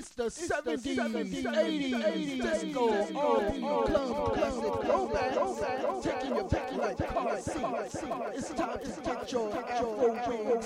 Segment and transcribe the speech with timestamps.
[0.00, 6.96] It's the 70s, 70s, 80s, 80s, disco, R&B, club, classic, throwback, taking your pick like
[7.06, 8.02] car seats.
[8.34, 9.90] It's time to get your afro
[10.24, 10.64] wings.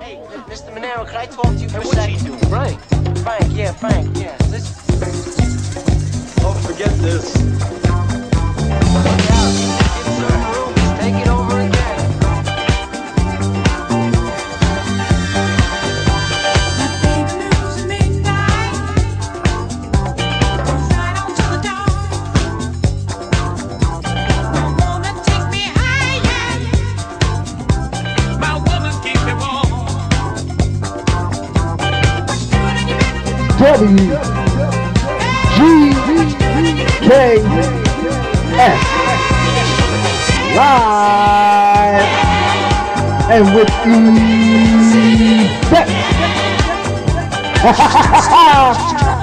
[0.00, 0.70] Hey, Mr.
[0.76, 2.20] Monero, can I talk to you for a second?
[2.20, 3.18] Hey, what Frank?
[3.24, 4.36] Frank, yeah, Frank, yeah.
[4.50, 4.76] Listen.
[6.44, 7.83] Oh, forget this.
[33.84, 33.98] W
[35.56, 35.58] G
[37.00, 37.10] K
[38.56, 38.80] S
[40.56, 42.08] live
[43.30, 43.68] and with
[45.70, 45.90] effect.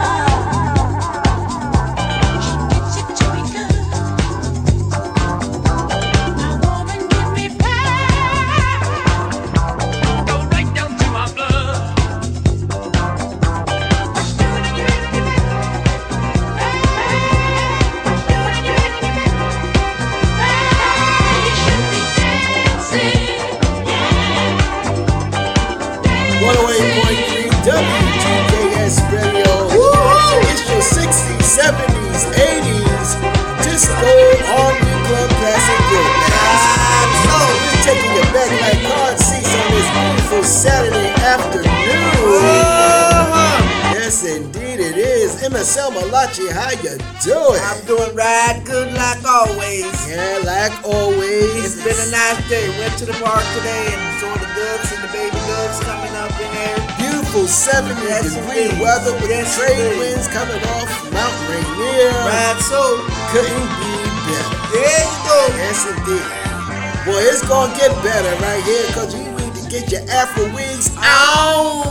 [45.71, 47.55] MSL Malachi, how you doing?
[47.63, 49.87] I'm doing right good like always.
[50.03, 51.47] Yeah, like always.
[51.63, 52.67] It's been a nice day.
[52.75, 56.35] Went to the park today and saw the ducks and the baby ducks coming up
[56.43, 56.75] in there.
[56.99, 58.81] Beautiful 70 Yes, degree indeed.
[58.83, 60.11] weather with Yes, trade indeed.
[60.11, 62.11] winds coming off Mount Rainier.
[62.19, 62.99] Right, so
[63.31, 63.91] Couldn't be
[64.27, 64.51] better.
[64.75, 65.39] there you go.
[65.55, 66.27] Yes, indeed.
[67.07, 70.91] Boy, it's gonna get better right here because you need to get your Afro wigs
[70.99, 71.87] on.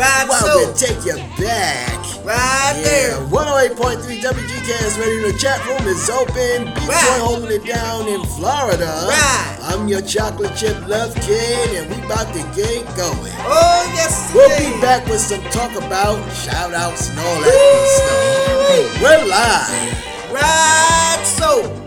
[0.00, 1.91] Right, While so we take you back.
[2.32, 3.18] Right Yeah, there.
[3.28, 5.18] 108.3 WGKS ready.
[5.32, 6.72] The chat room is open.
[6.74, 7.18] Big Right.
[7.18, 9.06] boy holding it down in Florida.
[9.08, 9.56] Right.
[9.62, 13.32] I'm your chocolate chip love kid, and we about to get going.
[13.46, 17.88] Oh yes, We'll be back with some talk about shout outs and all that good
[17.96, 19.02] stuff.
[19.02, 20.32] We're live.
[20.32, 21.81] Right, so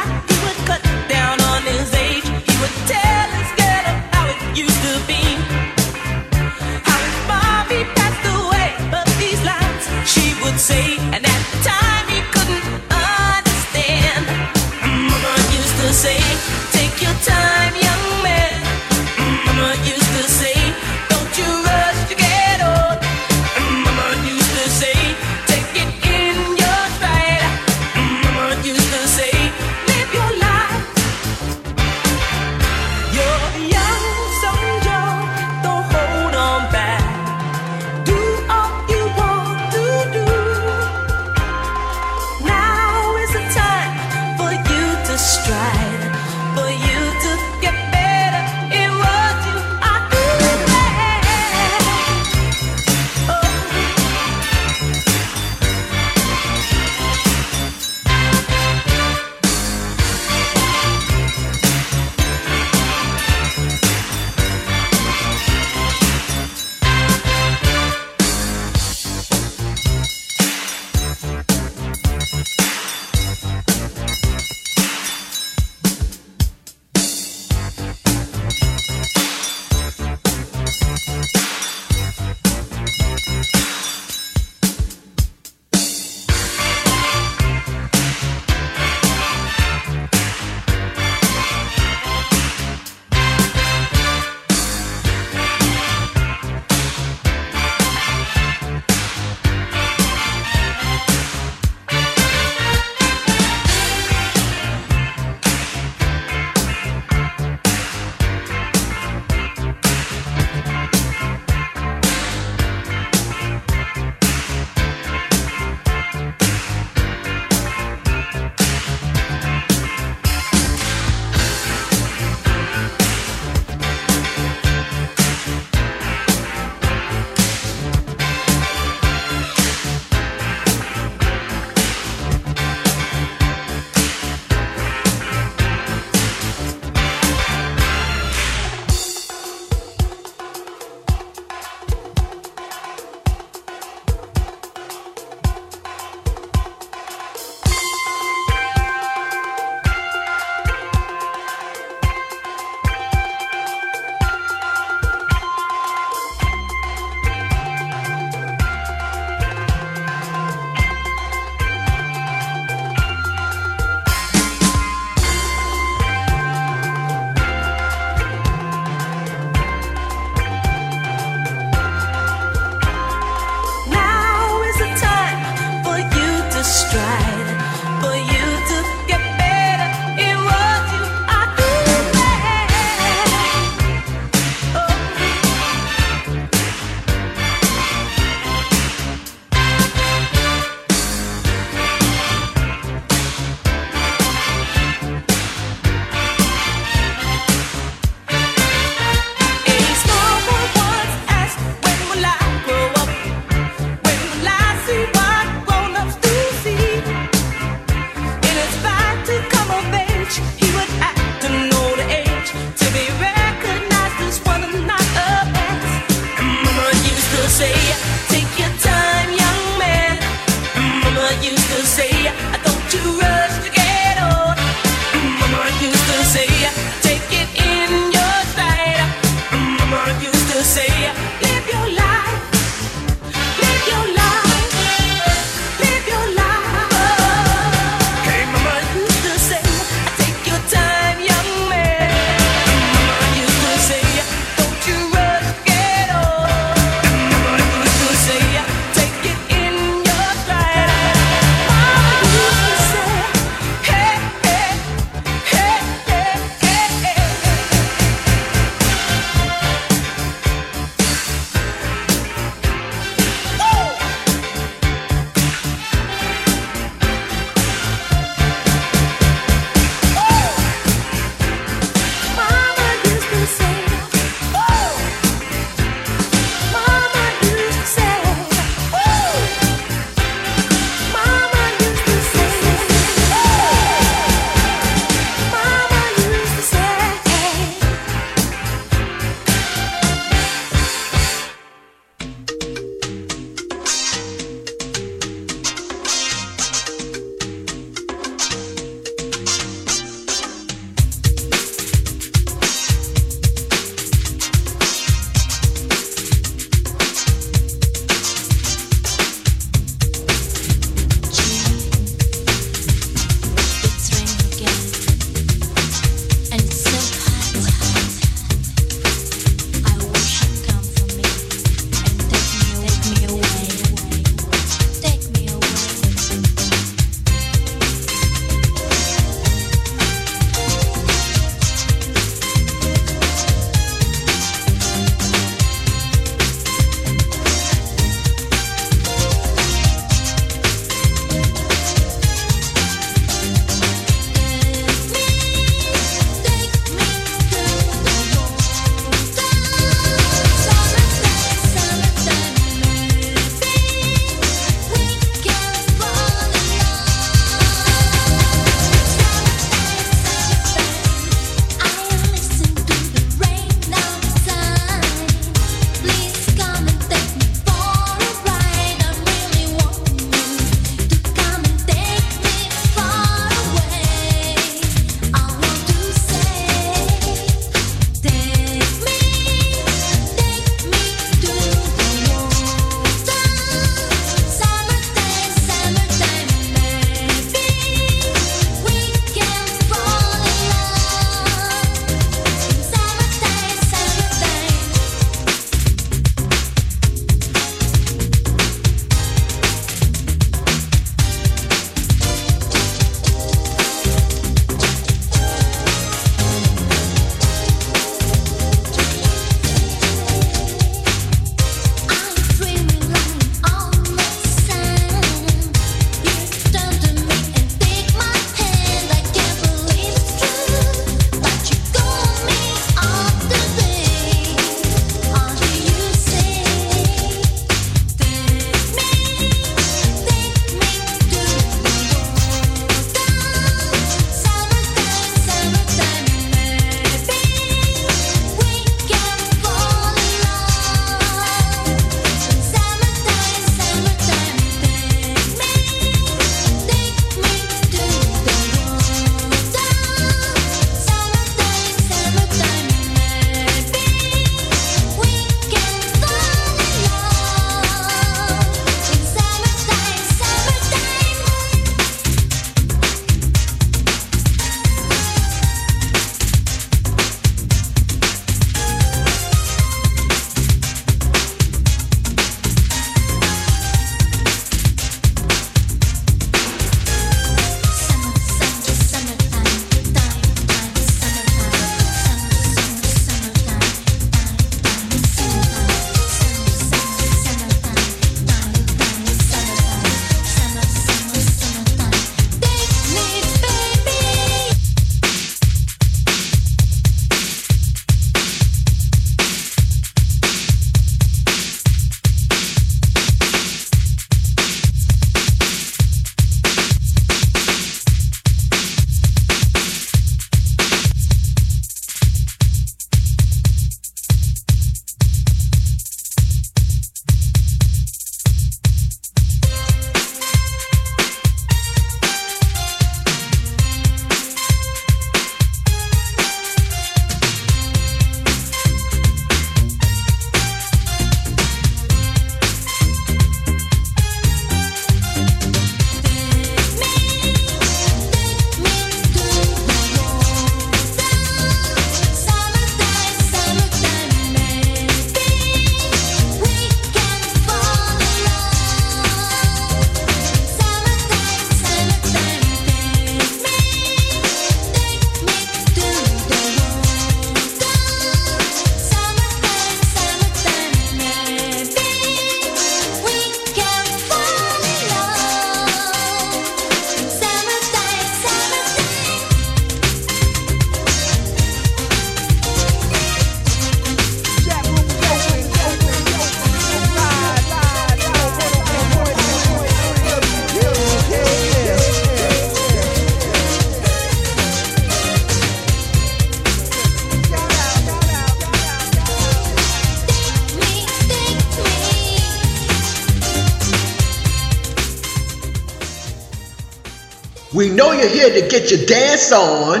[597.76, 600.00] We know you're here to get your dance on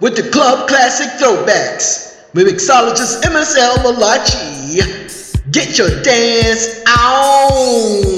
[0.00, 2.14] with the club classic throwbacks.
[2.34, 4.82] With mixologist MSL Malachi.
[5.50, 8.15] Get your dance on.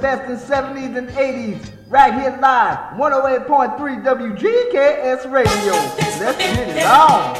[0.00, 1.70] best in 70s and 80s.
[1.88, 5.72] Right here live, 108.3 WGKS Radio.
[6.20, 7.39] Let's get it on.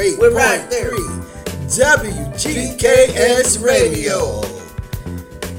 [0.00, 0.92] We're right there.
[1.68, 4.40] WGKS Radio.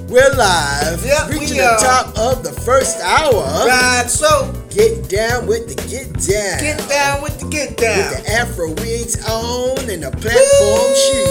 [0.10, 3.44] We're live, yep, reaching we the top of the first hour.
[3.68, 6.60] Right, so get down with the get down.
[6.60, 8.00] Get down with the get down.
[8.00, 11.22] With the Afro wigs on and the platform shoes.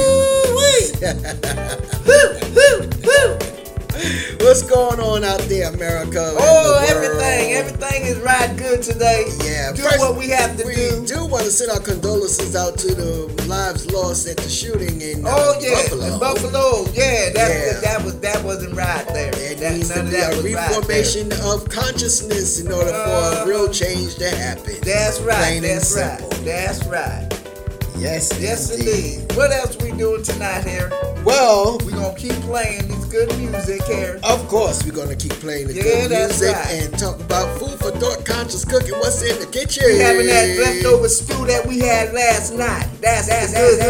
[4.40, 6.34] What's going on out there, America?
[6.38, 9.26] Oh, the everything, everything is right good today.
[9.44, 11.04] Yeah, do what we have to we do.
[11.06, 15.26] do want to send our condolences out to the lives lost at the shooting in
[15.26, 16.04] uh, Oh yeah, Buffalo.
[16.14, 16.84] in Buffalo.
[16.92, 17.80] Yeah, that Yeah.
[17.80, 19.32] that was that wasn't right there.
[19.32, 22.94] There That, needs to be that a was right reformation of consciousness in order for
[22.96, 24.76] Uh, a real change to happen.
[24.82, 25.36] That's right.
[25.60, 26.20] Plain that's right.
[26.44, 27.26] That's right.
[27.98, 29.30] Yes, Yes, indeed.
[29.36, 30.90] What else we doing tonight here?
[31.22, 34.18] Well, we're gonna keep playing good music here.
[34.24, 36.82] of course, we're gonna keep playing the Yeah, good that's music right.
[36.84, 38.94] and talk about food for thought, conscious cooking.
[39.00, 39.82] What's in the kitchen?
[39.86, 42.88] We having that leftover stew that we had last night.
[43.00, 43.80] That's that's good.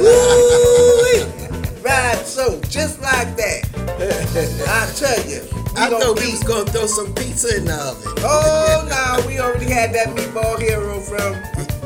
[0.00, 1.28] good.
[1.82, 3.66] Right, so just like that.
[4.68, 5.42] I tell you.
[5.74, 8.12] I thought we was gonna throw some pizza in the oven.
[8.18, 11.34] Oh no, we already had that meatball hero from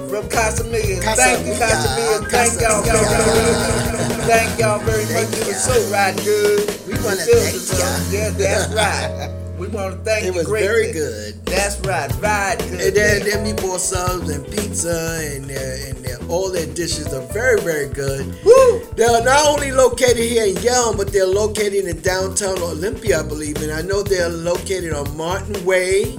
[0.08, 1.02] from Casamigos.
[1.16, 1.54] Thank you.
[1.54, 2.30] Casamigos.
[2.30, 4.26] Thank y'all very much.
[4.26, 5.32] Thank y'all very much.
[5.38, 6.60] It was so right good.
[6.86, 8.12] We wanna It thank y'all.
[8.12, 9.32] Yeah, that's right.
[9.56, 10.68] We want to thank It you was greatly.
[10.68, 11.46] very good.
[11.46, 12.12] That's right.
[12.20, 12.78] Right good.
[12.78, 15.54] And then, then meatball subs and pizza and, uh,
[15.88, 18.26] and uh, all their dishes are very, very good.
[18.44, 18.84] Woo!
[18.96, 23.56] They're not only located here in Yelm, but they're located in downtown Olympia, I believe.
[23.62, 26.14] And I know they're located on Martin Way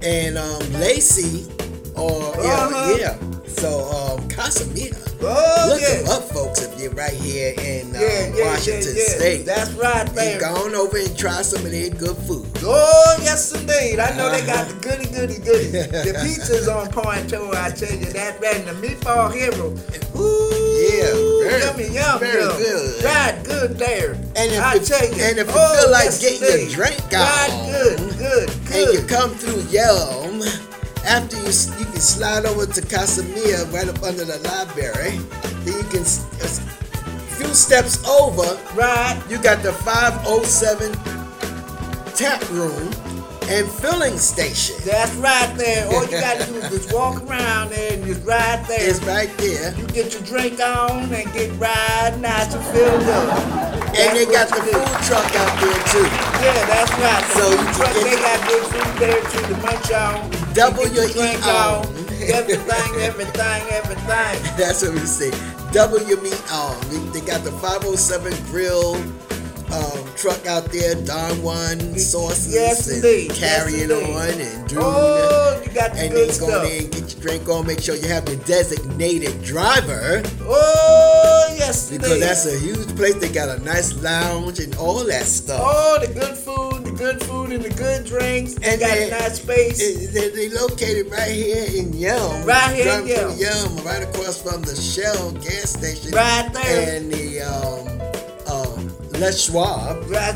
[0.00, 1.44] and um, Lacey.
[1.96, 2.96] Or, yeah, Uh-huh.
[2.98, 3.16] yeah.
[3.46, 4.92] So, um, Casamia.
[5.26, 6.02] Oh, Look yeah.
[6.02, 9.16] them up, folks, if you're right here in uh, Yeah, yeah, Washington yeah, yeah.
[9.16, 9.46] State.
[9.46, 10.40] That's right and there.
[10.40, 12.46] go on over and try some of their good food.
[12.62, 14.00] Oh, yes, indeed.
[14.00, 15.68] I know they got the goody, goody, goody.
[15.70, 17.48] the pizza's on point, too.
[17.54, 18.42] I tell you that.
[18.44, 19.72] And the meatball hero.
[20.20, 22.56] Ooh, Yeah, very- yummy, yum, very yum.
[22.58, 23.04] good.
[23.04, 24.12] Right, good there.
[24.36, 25.22] And if I you- tell you.
[25.24, 26.74] and if you oh, feel like yes, getting your indeed.
[26.74, 30.42] drink Right, on, good, good, and you come through Yelm,
[31.04, 31.44] after you
[31.78, 35.18] you can slide over to Casamia right up under the library.
[35.64, 36.48] Then you can a
[37.36, 38.58] few steps over.
[38.74, 39.22] Right.
[39.28, 40.92] You got the 507
[42.14, 42.92] tap room
[43.48, 44.76] and filling station.
[44.84, 45.86] That's right there.
[45.88, 48.88] All you gotta do is just walk around there and just right there.
[48.88, 49.74] It's right there.
[49.76, 53.38] you get your drink on and get right nice and filled up.
[53.96, 56.08] And they got the food truck out there too.
[56.42, 57.24] Yeah, that's right.
[57.24, 60.54] The So food truck, they got good food there too to munch on.
[60.54, 61.86] Double You get your drink eat on.
[62.32, 64.56] Everything, everything, everything.
[64.56, 65.30] That's what we say.
[65.72, 66.80] Double your meat on.
[67.12, 68.94] They got the 507 grill
[69.74, 73.30] um, truck out there, Don Juan sauces Yes, and indeed.
[73.32, 76.92] carrying Yes, on and doing Oh, you got the and then go in there and
[76.92, 77.66] get your drink on.
[77.66, 82.22] Make sure you have your designated driver Oh, yes, because indeed.
[82.22, 83.14] that's a huge place.
[83.16, 85.60] They got a nice lounge and all that stuff.
[85.62, 88.54] Oh, the good food, the good food and the good drinks.
[88.54, 89.78] They And got they- a nice space.
[90.12, 92.44] They, they located right here in Yelm.
[92.46, 93.38] Right here in Yelm.
[93.38, 96.12] Yelm, right across from the Shell gas station.
[96.12, 96.96] Right there.
[96.96, 97.88] And the um,
[99.18, 100.08] Les Schwab.
[100.10, 100.34] Right,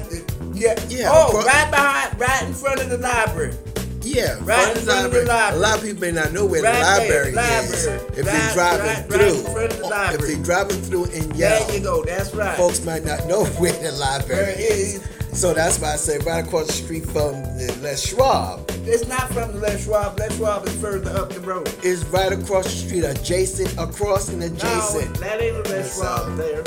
[0.55, 0.75] yeah.
[0.89, 3.55] Yeah, Oh, right behind, right in front of the library.
[4.03, 5.57] Yeah, Right in front of the library.
[5.57, 7.87] A lot of people may not know where Right the there, library, is.
[7.87, 8.01] library.
[8.17, 10.15] If Right- they're driving right- right through, in front of the library.
[10.15, 12.05] if they're driving through in There you go.
[12.05, 12.57] That's right.
[12.57, 14.95] folks might not know where the library Where is.
[14.95, 15.01] is.
[15.35, 19.31] So that's why I say right across the street from the Les Schwab It's not
[19.33, 20.19] from the Les Schwab.
[20.19, 21.71] Les Schwab is further up the road.
[21.83, 25.21] It's right across the street, adjacent, across and No, adjacent.
[25.21, 26.63] that ain't Les Schwab there.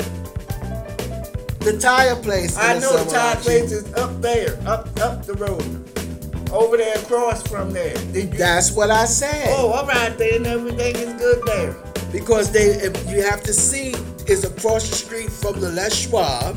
[1.64, 2.56] The tire place.
[2.56, 5.62] I know the tire place is up there, up up the road.
[6.52, 7.94] Over there across from there.
[7.96, 9.46] That's what I said.
[9.56, 10.44] Oh, all right then.
[10.44, 11.76] Everything is good there.
[12.10, 13.94] Because they, if you have to see,
[14.26, 16.56] is across the street from the Les Schwab.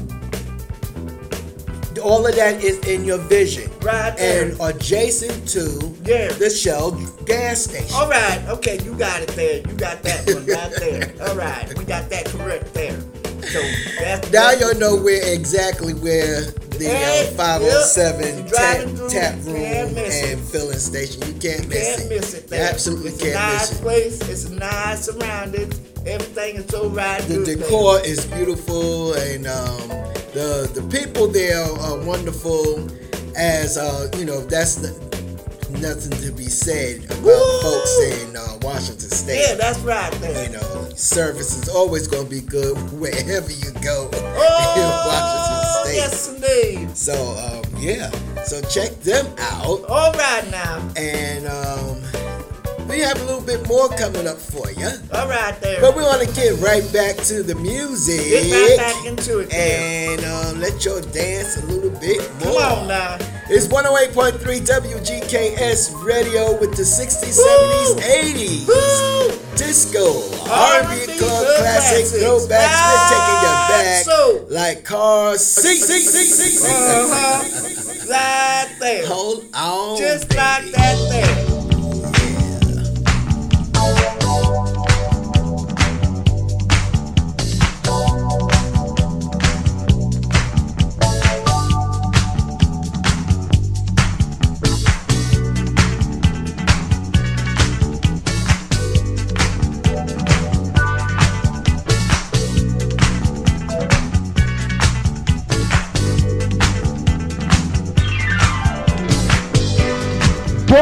[2.03, 3.71] All of that is in your vision.
[3.81, 4.49] Right there.
[4.51, 6.27] And adjacent to Yeah.
[6.33, 6.91] the Shell
[7.25, 7.93] gas station.
[7.95, 8.43] All right.
[8.49, 9.57] Okay, you got it there.
[9.57, 11.13] You got that one right there.
[11.29, 12.99] All right, we got that correct there.
[13.47, 13.61] So
[13.99, 16.41] that's Now you'll know where exactly where
[16.75, 18.47] the uh, 507 yep.
[18.47, 19.55] Tap, tap room
[19.97, 20.31] it.
[20.31, 21.21] and filling station.
[21.25, 22.15] You can't You miss can't it.
[22.15, 23.81] miss it You absolutely it's can't a nice miss it.
[23.81, 24.29] place.
[24.29, 25.79] It's a nice surroundings.
[26.05, 27.21] Everything is so right.
[27.23, 29.87] The decor is beautiful, and um,
[30.33, 32.87] the the people there are wonderful.
[33.37, 34.89] As uh, you know, that's the,
[35.85, 37.61] nothing to be said about Woo!
[37.61, 39.45] folks in uh, Washington State.
[39.47, 40.45] Yeah, that's right there.
[40.49, 45.85] you know, service is always going to be good wherever you go Oh, in Washington
[45.85, 45.95] State.
[45.95, 46.33] yes
[46.81, 46.97] indeed.
[46.97, 48.09] So um, yeah,
[48.45, 49.83] So check them out.
[49.85, 50.81] All right now.
[50.97, 52.01] And um,
[52.87, 54.87] we have a little bit more coming up for you.
[55.13, 55.81] All right there.
[55.81, 58.19] But we want to get right back to the music.
[58.19, 60.17] Get right back into it there.
[60.17, 62.59] And um, let y'all dance a little bit more.
[62.61, 63.17] Come on now.
[63.49, 69.57] It's 108.3 WGKS radio with the 60s, 70s, 80s.
[69.57, 70.03] Disco,
[70.49, 72.11] R&B club classics.
[72.11, 72.75] throwbacks.
[72.85, 75.43] We're taking you back So- like cars.
[75.45, 76.67] See, see, see, see, see.
[76.67, 78.09] Uh-huh.
[78.09, 79.05] Right there.
[79.07, 79.97] Hold on.
[79.97, 80.39] Just baby.
[80.41, 81.64] like that there.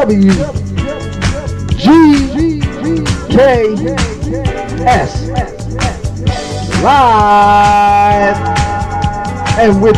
[0.03, 0.33] W
[1.77, 2.59] G
[3.29, 3.37] K
[4.85, 5.29] S
[6.83, 8.37] live
[9.57, 9.95] and with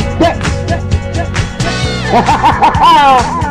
[0.00, 0.40] effect.
[2.14, 3.40] Your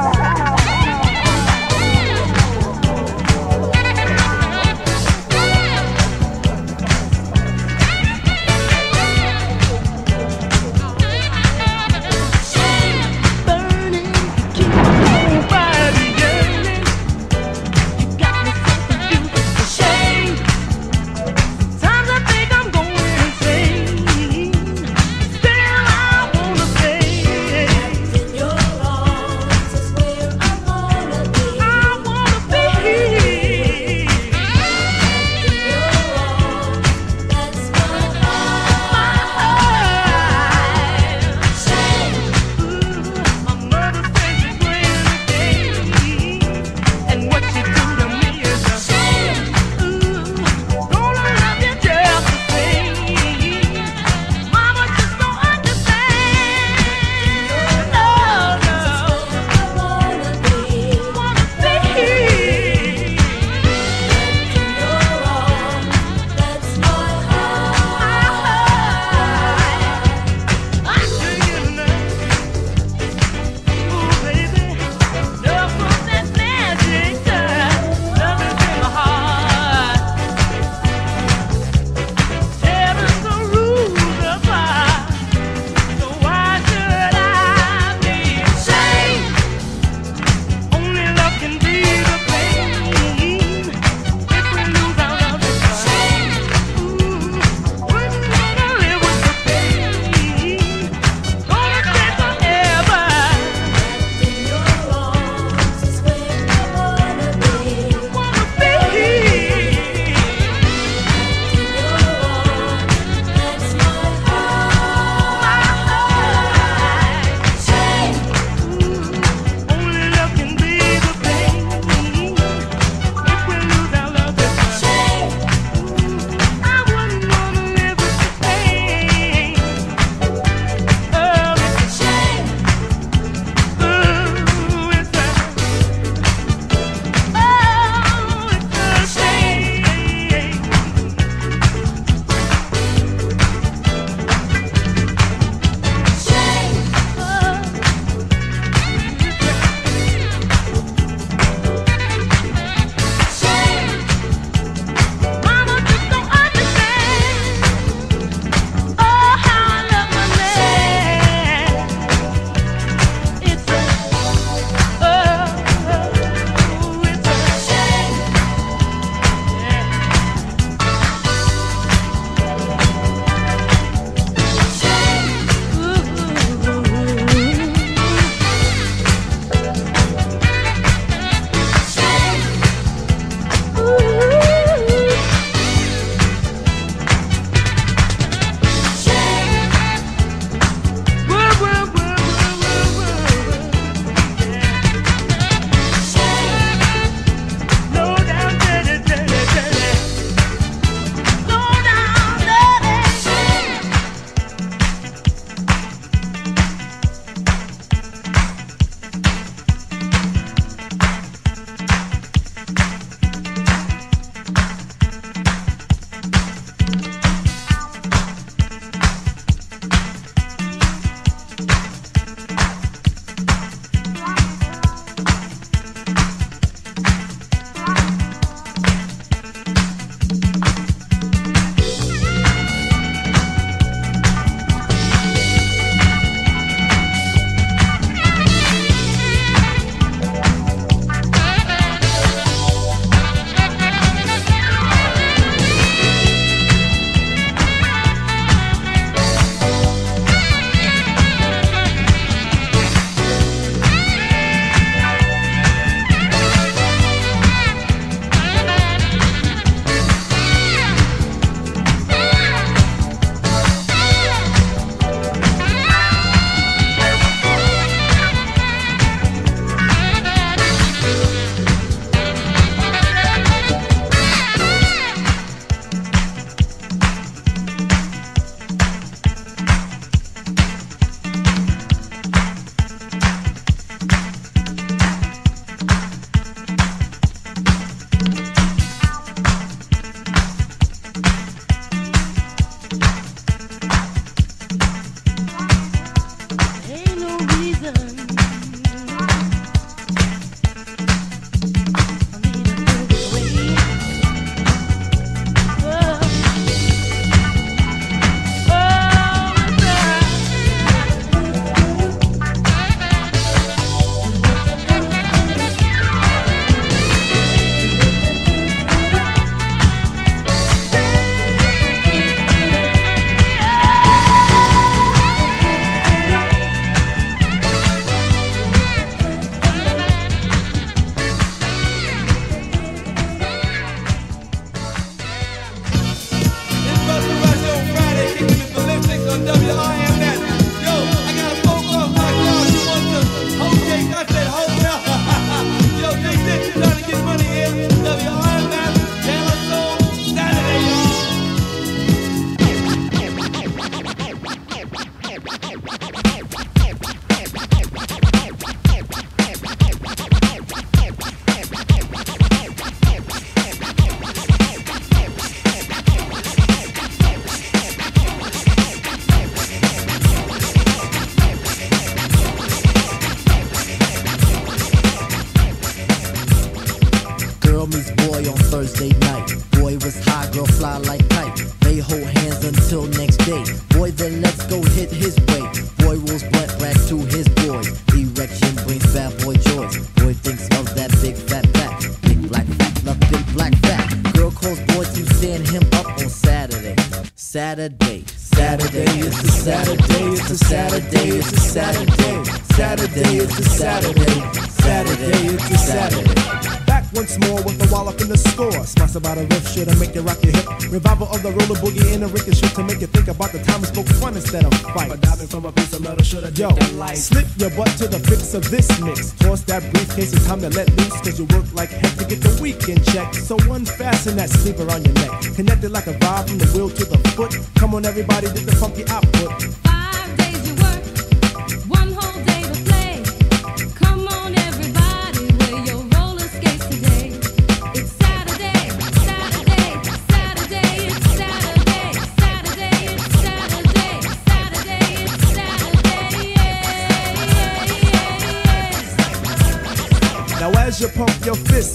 [417.63, 419.31] your butt to the fix of this mix.
[419.39, 421.21] Toss that briefcase, it's time to let loose.
[421.21, 423.33] Cause you work like heck to get the weekend check.
[423.33, 425.55] So unfasten that sleeper on your neck.
[425.55, 427.57] Connected like a vibe from the wheel to the foot.
[427.75, 429.32] Come on, everybody, get the funky output.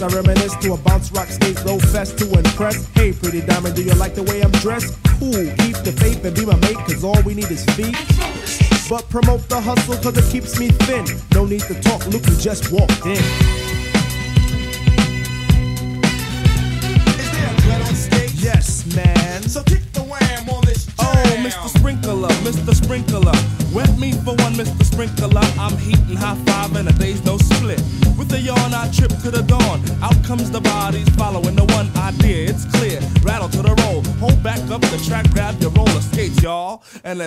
[0.09, 2.87] I reminisce to a bounce rock skate roll fest to impress.
[2.95, 4.97] Hey, pretty diamond, do you like the way I'm dressed?
[5.19, 7.95] Cool, keep the faith and be my mate, cause all we need is feet.
[8.89, 11.05] But promote the hustle, cause it keeps me thin.
[11.33, 13.78] No need to talk, look who just walked in.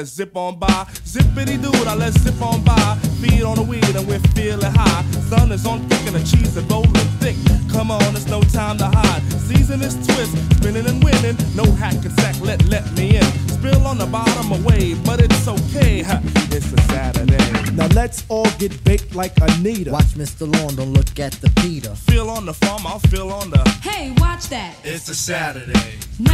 [0.01, 0.85] Let's zip on by.
[1.05, 2.97] Zippity doo, now let's zip on by.
[3.21, 5.03] Feed on the weed and we're feeling high.
[5.29, 6.91] Sun is on thick and the cheese is rolling
[7.21, 7.35] thick.
[7.71, 9.21] Come on, it's no time to hide.
[9.49, 11.37] Season is twist, spinning and winning.
[11.55, 13.29] No hack and sack, let let me in.
[13.57, 16.01] Spill on the bottom away, but it's okay.
[16.01, 16.19] huh,
[16.49, 17.37] It's a Saturday.
[17.73, 19.91] Now let's all get baked like Anita.
[19.91, 20.51] Watch Mr.
[20.51, 21.93] Lawn, don't look at the Peter.
[21.93, 23.61] Feel on the farm, I'll feel on the.
[23.83, 24.73] Hey, watch that.
[24.83, 25.99] It's a Saturday.
[26.19, 26.30] Now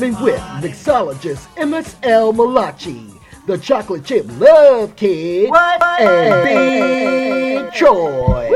[0.00, 3.12] with mixologist MSL Malachi,
[3.48, 5.82] the chocolate chip love kid, what?
[6.00, 8.48] and Big Troy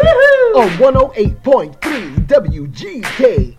[0.54, 3.51] on 108.3 WGK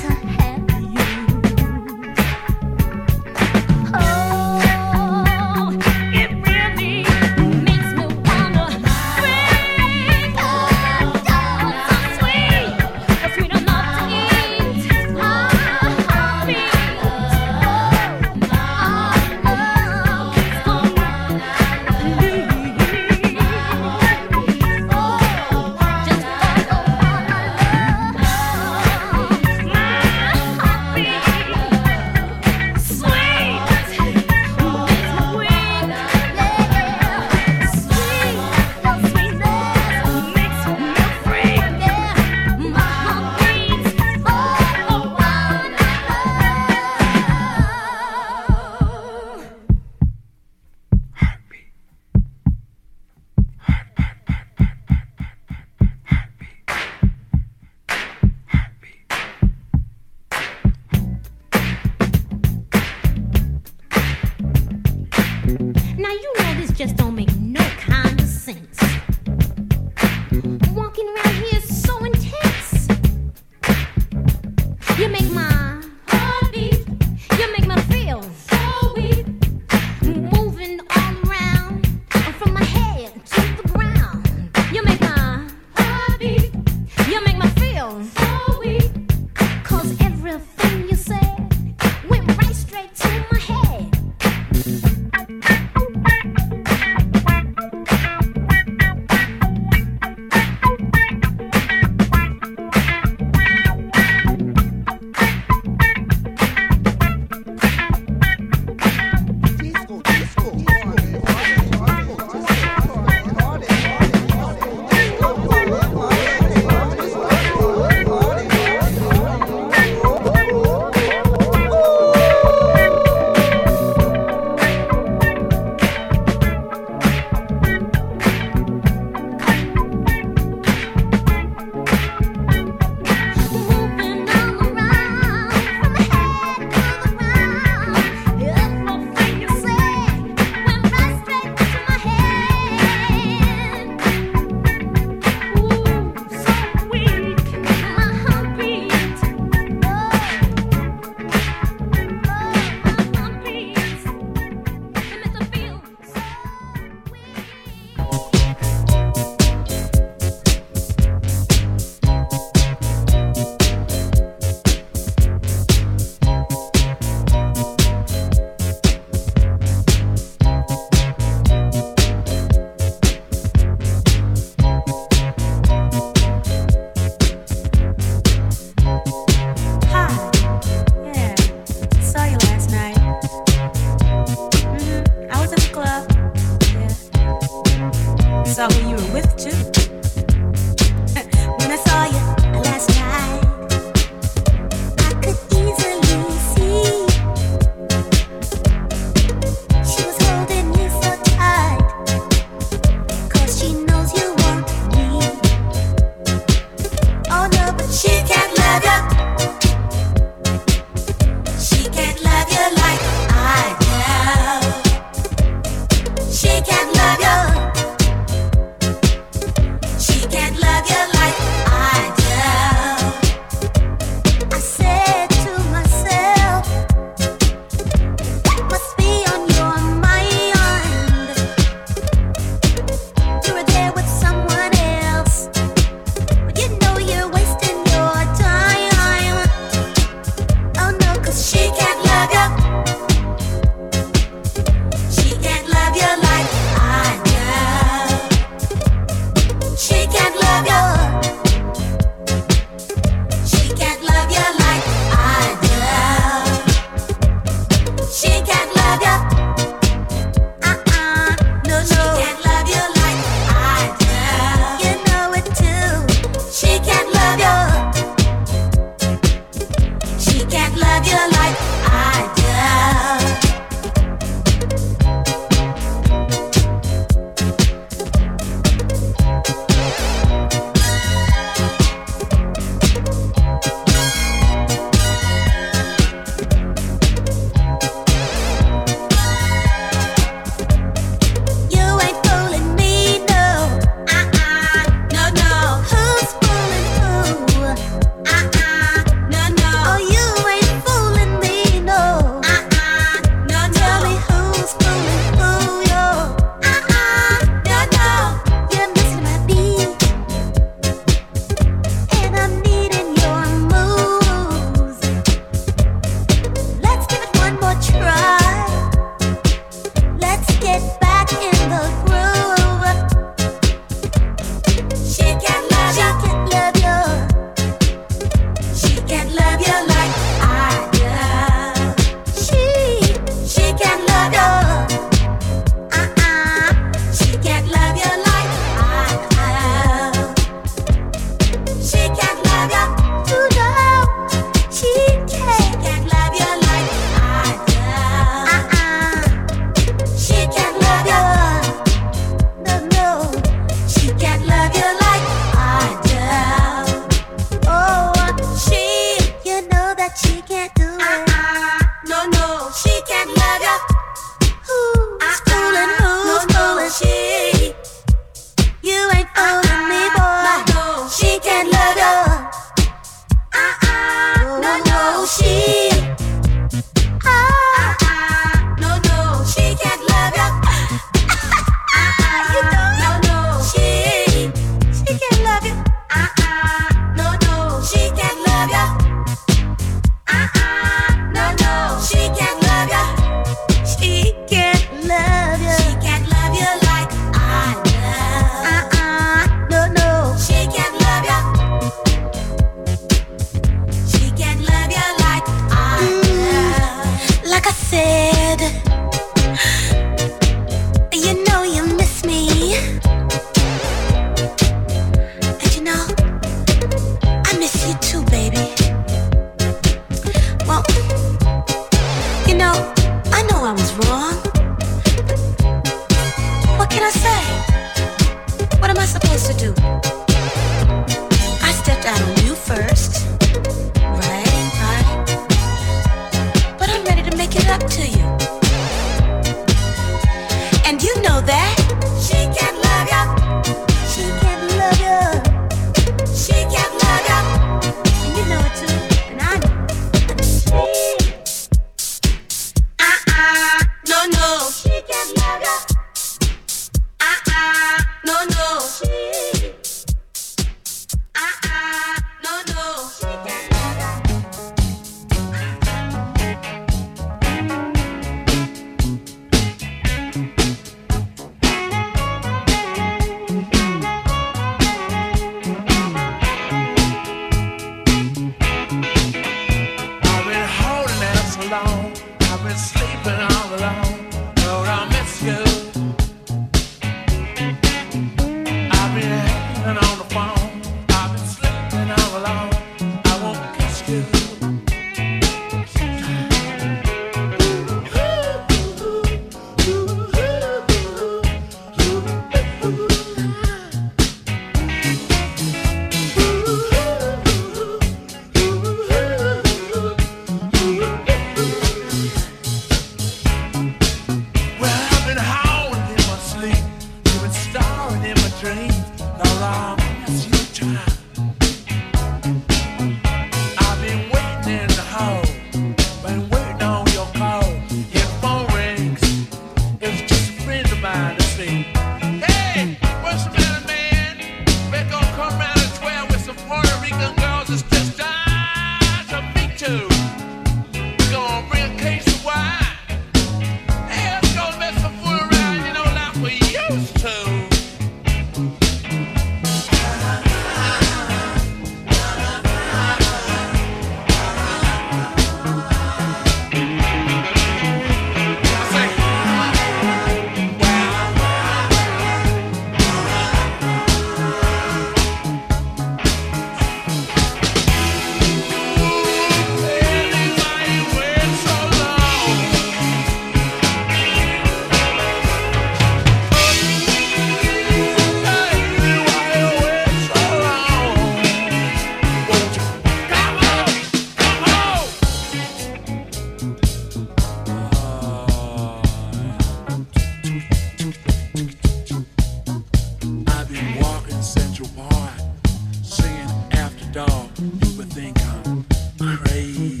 [597.61, 598.83] You would think I'm
[599.19, 600.00] crazy.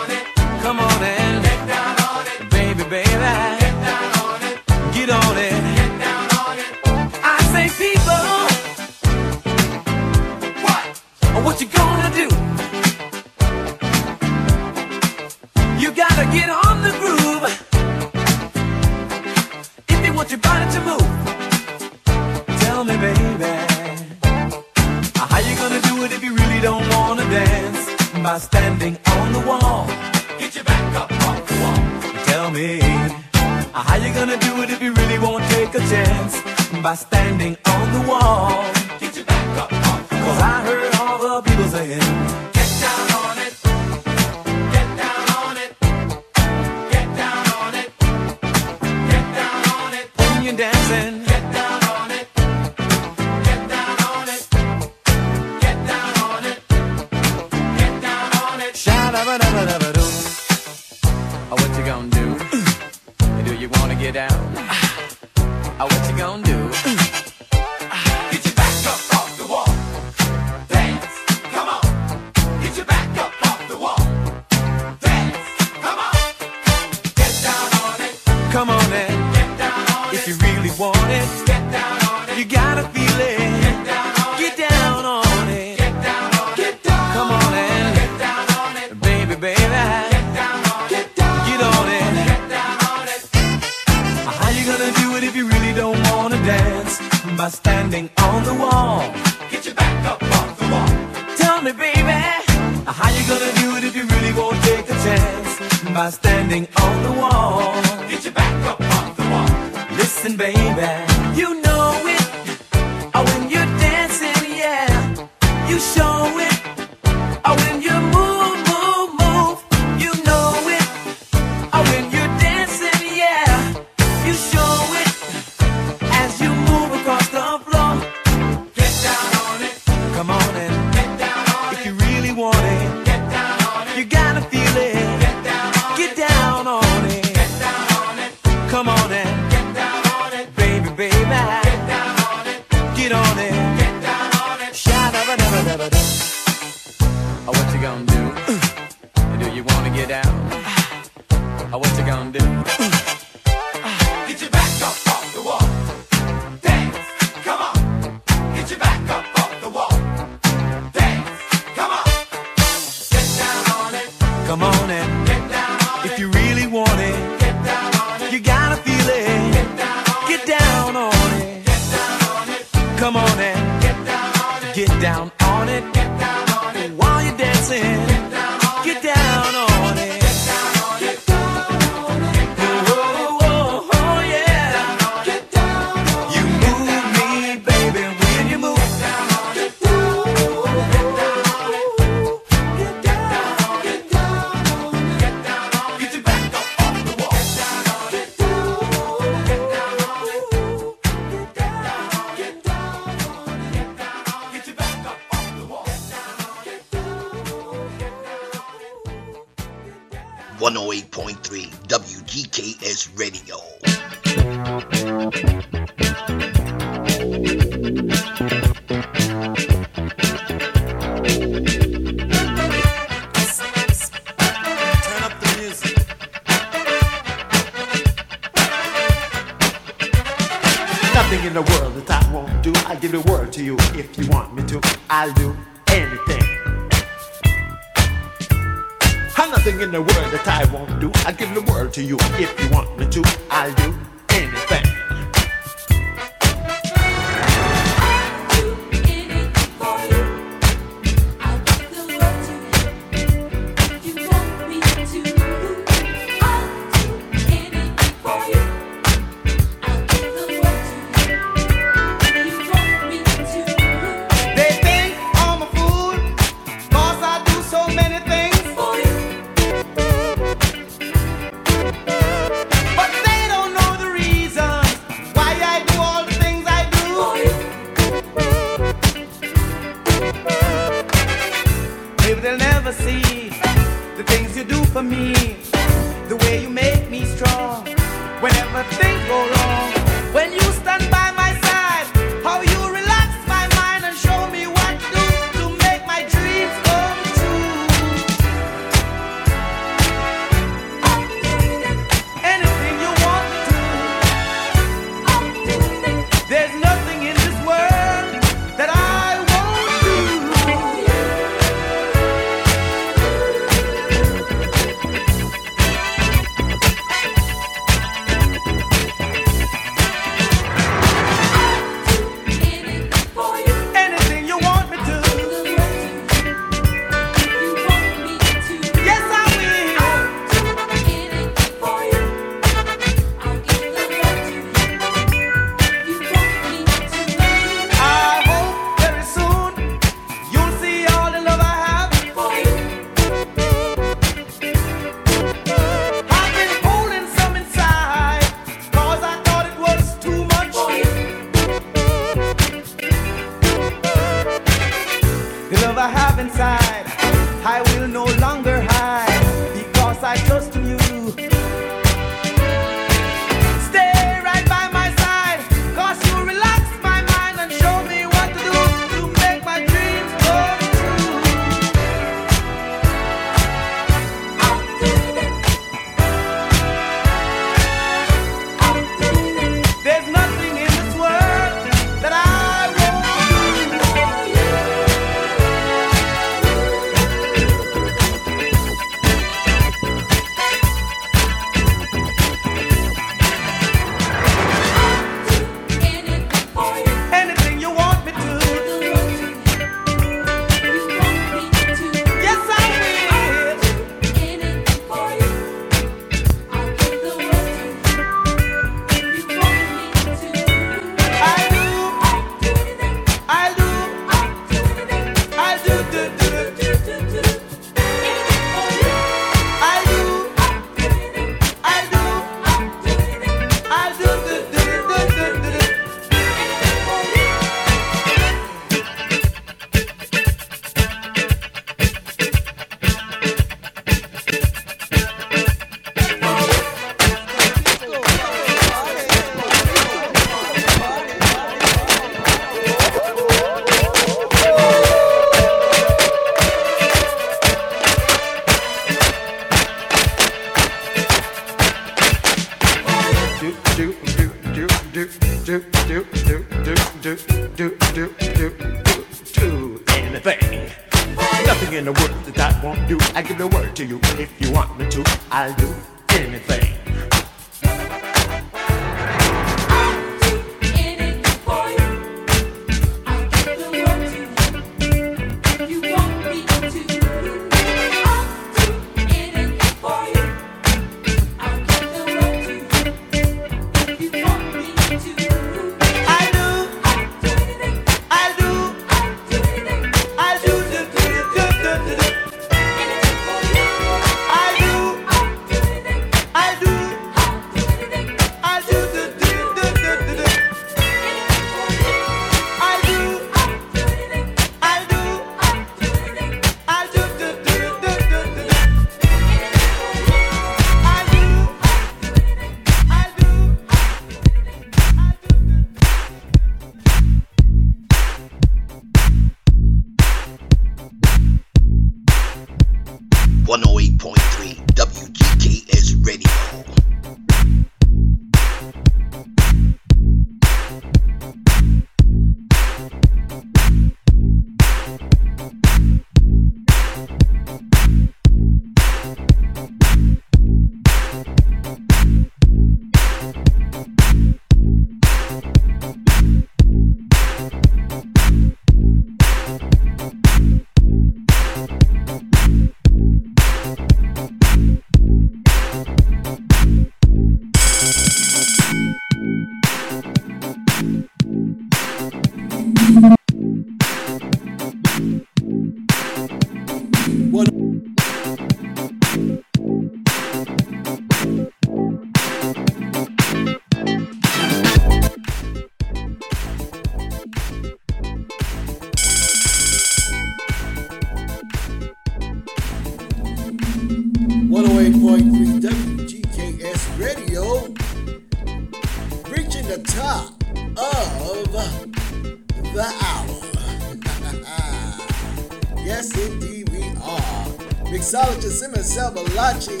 [598.24, 600.00] Mixologist Simmons Selvalachi,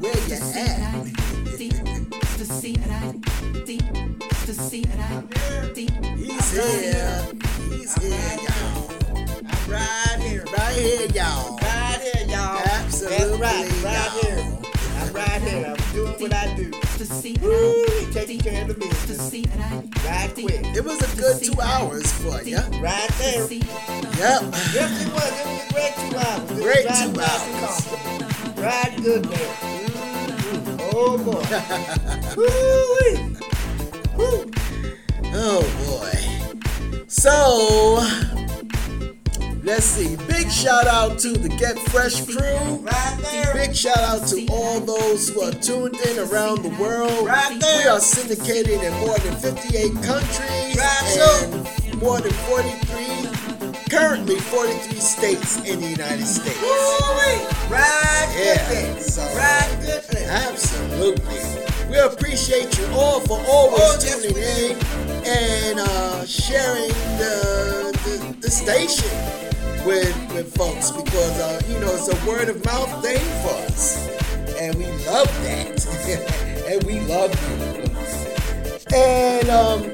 [0.00, 1.06] where you at?
[6.16, 7.22] He's here.
[7.70, 8.90] He's here, y'all.
[9.14, 10.44] I'm right here.
[10.52, 11.56] Right here, y'all.
[11.58, 12.58] Right here, y'all.
[12.64, 14.42] Absolutely, right, right here.
[14.98, 15.81] I'm right here.
[16.22, 16.70] What I do.
[17.42, 19.32] Woo, taking care of the business.
[20.06, 20.64] Right quick.
[20.76, 22.58] It was a good two hours for you.
[22.80, 23.50] Right there.
[23.52, 23.62] Yep.
[24.72, 25.32] Yes, it was.
[25.34, 26.62] It was a great two hours.
[26.62, 27.82] Great two hours.
[28.56, 29.54] Right good there.
[29.56, 31.42] Mm, Oh boy.
[34.16, 34.50] Woo.
[35.34, 36.14] Oh boy.
[37.08, 37.98] So
[39.62, 40.16] let's see.
[40.26, 42.76] Big shout out to the Get Fresh crew.
[42.82, 43.52] Right there.
[43.54, 47.26] Big shout out to all those who are tuned in around the world.
[47.26, 47.82] Right there.
[47.84, 51.48] We are syndicated in more than 58 countries Right
[51.84, 56.58] and more than 43, currently 43 states in the United States.
[57.70, 59.68] Right Yeah, so- Right.
[60.24, 61.38] Absolutely.
[61.90, 64.76] We appreciate you all for always Oh, tuning in
[65.26, 69.10] and uh, sharing the, the, the station
[69.86, 74.08] with, with folks because, uh, you know, it's a word of mouth thing for us.
[74.58, 76.64] And we love that.
[76.68, 78.96] and we love you.
[78.96, 79.92] And um,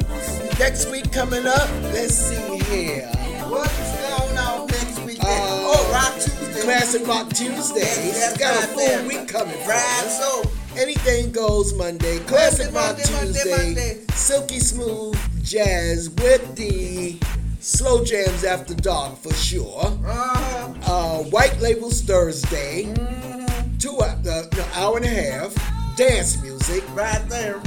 [0.58, 3.08] next week coming up, let's see here.
[3.48, 5.18] What's going on next week?
[5.20, 6.62] Uh, oh, Rock Tuesday.
[6.62, 8.20] Classic Rock Tuesdays.
[8.20, 9.58] That's Got a full week coming.
[9.66, 10.42] Right, so.
[10.76, 12.20] Anything goes Monday.
[12.20, 13.64] Classic Rock Monday, Monday, Tuesday.
[13.64, 14.04] Monday.
[14.12, 17.18] Silky smooth jazz with the
[17.68, 19.84] slow jams after dark for sure.
[19.84, 20.74] Uh-huh.
[20.86, 22.84] Uh, White Labels Thursday.
[22.84, 23.76] Mm-hmm.
[23.76, 25.96] Two uh, no, hour and a half.
[25.96, 26.82] Dance music.
[26.94, 27.60] Right there.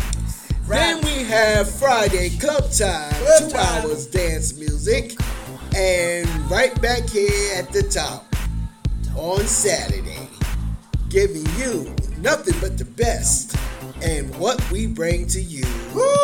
[0.67, 3.13] Then we have Friday Club Time.
[3.13, 3.85] Club two Time.
[3.85, 5.13] hours dance music.
[5.75, 8.25] And right back here at the top
[9.15, 10.27] on Saturday,
[11.09, 13.55] giving you nothing but the best
[14.01, 15.65] and what we bring to you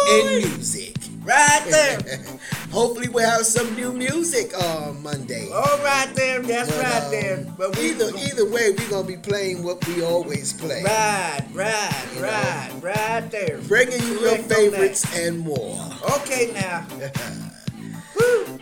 [0.09, 0.95] in music.
[1.27, 1.99] Right there.
[2.71, 5.49] Hopefully, we'll have some new music on Monday.
[5.51, 6.41] All right right there.
[6.41, 7.45] That's But, right um, there.
[7.57, 10.83] But we Either either way, we're gonna be playing what we always play.
[10.83, 12.27] Right, right, You know?
[12.27, 13.59] right, right there.
[13.67, 14.55] Bringing you your Correct on that.
[14.55, 15.79] favorites and more.
[16.17, 16.85] Okay, now.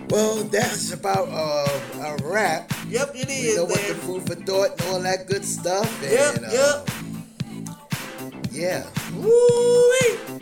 [0.10, 1.68] Well, that's about uh,
[2.00, 2.72] a wrap.
[2.90, 3.46] Yep, it is.
[3.46, 3.56] Is.
[3.58, 5.88] know what the food for thought and all that good stuff.
[6.04, 6.90] Yep, and, uh, yep.
[8.52, 8.86] Yeah.
[9.16, 10.35] Woo-wee.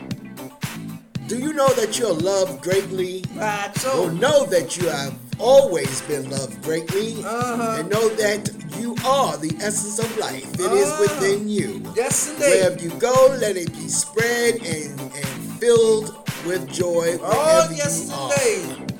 [1.33, 3.23] Do you know that you're loved greatly?
[3.33, 7.23] Right, Well, know that you have always been loved greatly.
[7.25, 7.77] Uh-huh.
[7.79, 10.45] And know that you are the essence of life.
[10.53, 10.99] It is Ah.
[11.01, 11.81] within you.
[11.95, 12.39] Yes, indeed.
[12.45, 15.25] Wherever you go, let it be spread and, and
[15.59, 16.13] filled
[16.45, 18.93] with joy Oh, yes, indeed.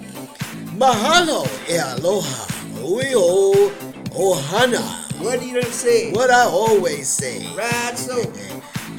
[0.73, 2.47] Mahalo e aloha.
[2.81, 3.69] Oio
[4.09, 4.81] ohana.
[5.21, 6.11] What do you say?
[6.11, 7.45] What I always say.
[7.55, 8.17] Right, so.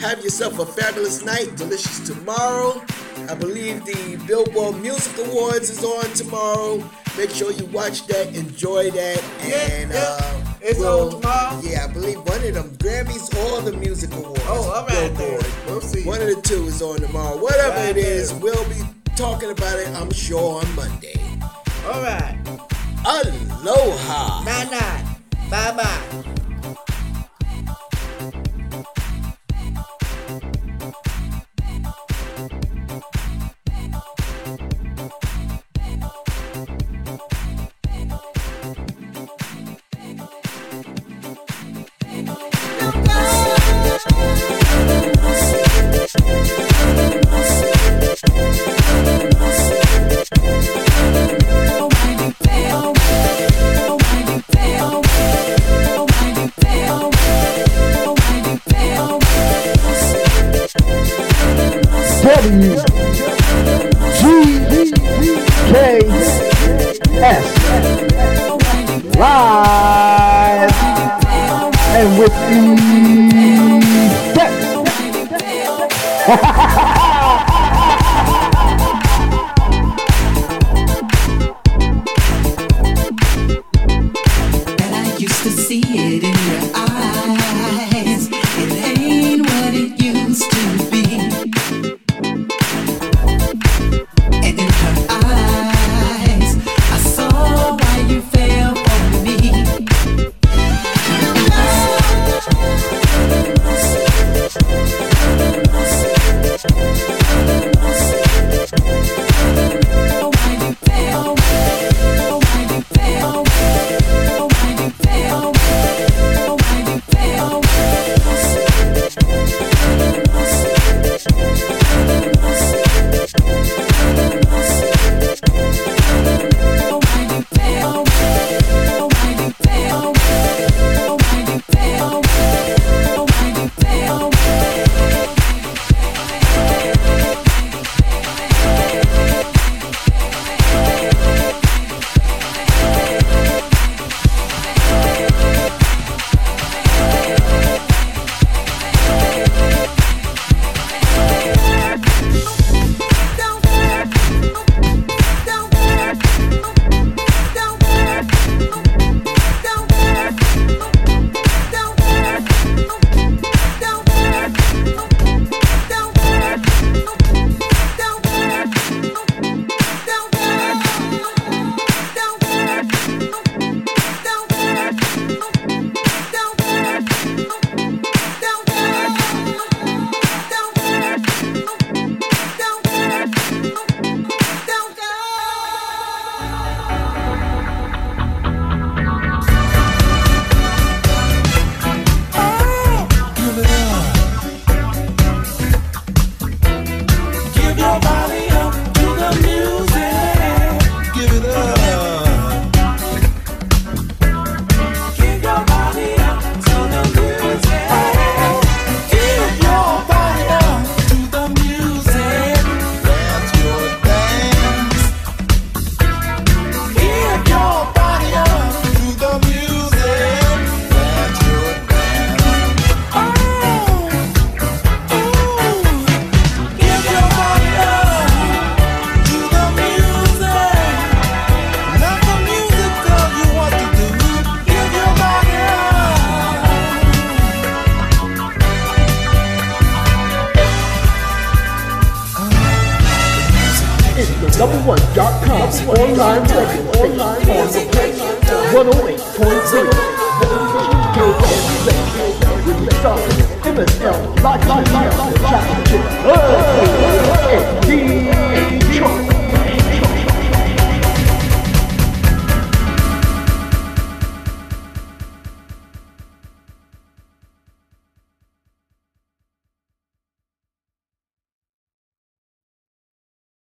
[0.01, 2.81] Have yourself a fabulous night, delicious tomorrow.
[3.29, 6.83] I believe the Billboard Music Awards is on tomorrow.
[7.17, 9.99] Make sure you watch that, enjoy that, Yeah, and yeah.
[10.21, 11.61] uh, It's we'll- on tomorrow?
[11.63, 14.43] Yeah, I believe one of them Grammys or the Music Awards.
[14.47, 15.11] Oh, all right there.
[15.11, 15.47] Billboard.
[15.67, 16.03] We'll see.
[16.05, 17.37] One of the two is on tomorrow.
[17.37, 18.81] Whatever Right it is, we'll be
[19.17, 19.89] talking about it.
[19.89, 21.15] I'm sure on Monday.
[21.87, 22.37] All right.
[23.07, 24.43] Aloha.
[24.45, 25.05] Night.
[25.51, 26.25] Bye, bye.